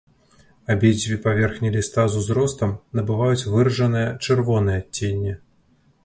[0.75, 5.35] Абедзве паверхні ліста з узростам набываюць выражанае чырвонае адценне.